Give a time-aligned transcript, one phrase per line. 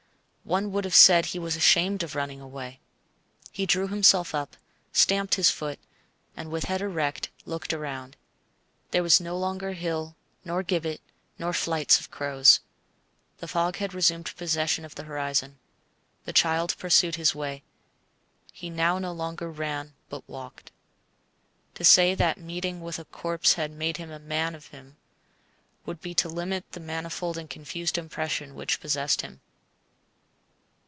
[0.43, 2.81] One would have said he was ashamed of running away.
[3.53, 4.57] He drew himself up,
[4.91, 5.79] stamped his foot,
[6.35, 8.17] and, with head erect, looked round.
[8.89, 10.99] There was no longer hill, nor gibbet,
[11.39, 12.59] nor flights of crows.
[13.37, 15.57] The fog had resumed possession of the horizon.
[16.25, 17.63] The child pursued his way:
[18.51, 20.71] he now no longer ran but walked.
[21.75, 24.97] To say that meeting with a corpse had made a man of him
[25.85, 29.39] would be to limit the manifold and confused impression which possessed him.